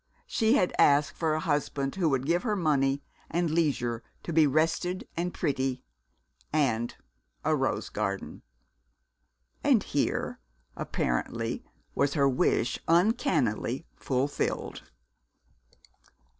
She 0.25 0.53
had 0.53 0.73
asked 0.79 1.15
for 1.15 1.35
a 1.35 1.39
husband 1.39 1.93
who 1.93 2.09
would 2.09 2.25
give 2.25 2.41
her 2.41 2.55
money, 2.55 3.03
and 3.29 3.51
leisure 3.51 4.01
to 4.23 4.33
be 4.33 4.47
rested 4.47 5.07
and 5.15 5.31
pretty, 5.31 5.83
and 6.51 6.95
a 7.45 7.55
rose 7.55 7.89
garden! 7.89 8.41
And 9.63 9.83
here, 9.83 10.39
apparently, 10.75 11.63
was 11.93 12.15
her 12.15 12.27
wish 12.27 12.79
uncannily 12.87 13.85
fulfilled. 13.95 14.81